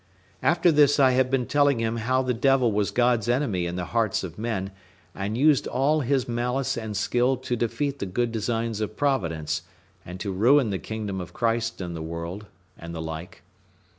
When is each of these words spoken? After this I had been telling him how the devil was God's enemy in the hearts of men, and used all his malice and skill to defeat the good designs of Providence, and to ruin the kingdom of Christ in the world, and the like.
After 0.41 0.71
this 0.71 0.99
I 0.99 1.11
had 1.11 1.29
been 1.29 1.45
telling 1.45 1.77
him 1.79 1.97
how 1.97 2.23
the 2.23 2.33
devil 2.33 2.71
was 2.71 2.89
God's 2.89 3.29
enemy 3.29 3.67
in 3.67 3.75
the 3.75 3.85
hearts 3.85 4.23
of 4.23 4.35
men, 4.39 4.71
and 5.13 5.37
used 5.37 5.67
all 5.67 5.99
his 6.01 6.27
malice 6.27 6.75
and 6.75 6.97
skill 6.97 7.37
to 7.37 7.55
defeat 7.55 7.99
the 7.99 8.07
good 8.07 8.31
designs 8.31 8.81
of 8.81 8.97
Providence, 8.97 9.61
and 10.03 10.19
to 10.19 10.31
ruin 10.33 10.71
the 10.71 10.79
kingdom 10.79 11.21
of 11.21 11.33
Christ 11.33 11.81
in 11.81 11.93
the 11.93 12.01
world, 12.01 12.47
and 12.79 12.95
the 12.95 12.99
like. 13.01 13.43